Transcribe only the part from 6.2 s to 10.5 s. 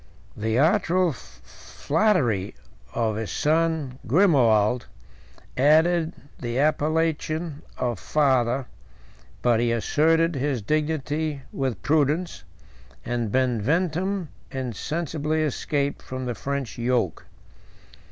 the appellation of father, but he asserted